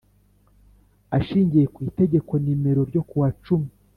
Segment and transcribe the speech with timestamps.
[1.17, 3.69] Ashingiye ku Itegeko nimero ryo kuwa cumi